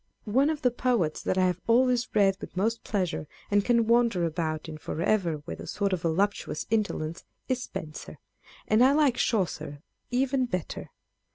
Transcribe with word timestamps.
â€" 0.27 0.31
One 0.33 0.49
of 0.49 0.63
the 0.63 0.71
poets 0.71 1.21
that 1.21 1.37
I 1.37 1.45
have 1.45 1.61
always 1.67 2.07
read 2.15 2.35
with 2.41 2.57
most 2.57 2.83
pleasure, 2.83 3.27
and 3.51 3.63
can 3.63 3.85
wander 3.85 4.25
about 4.25 4.67
in 4.67 4.79
for 4.79 4.99
ever 4.99 5.43
with 5.45 5.59
a 5.59 5.67
sort 5.67 5.93
of 5.93 6.01
voluptuous 6.01 6.65
indolence, 6.71 7.23
is 7.47 7.61
Spenser; 7.61 8.17
and 8.67 8.83
I 8.83 8.93
like 8.93 9.17
Chaucer 9.17 9.83
even 10.09 10.47
better. 10.47 10.89